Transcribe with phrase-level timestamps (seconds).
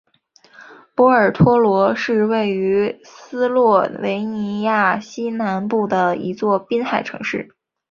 [0.95, 7.55] 波尔托罗是位于斯洛维尼亚西南部的一座滨海城市。